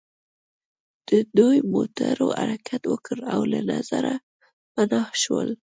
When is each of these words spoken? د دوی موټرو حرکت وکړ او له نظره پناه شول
د 1.09 1.09
دوی 1.37 1.57
موټرو 1.73 2.27
حرکت 2.39 2.81
وکړ 2.91 3.17
او 3.33 3.41
له 3.51 3.59
نظره 3.71 4.13
پناه 4.73 5.09
شول 5.21 5.49